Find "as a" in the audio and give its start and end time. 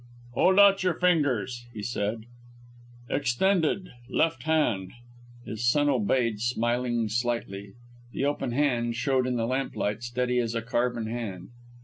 10.39-10.63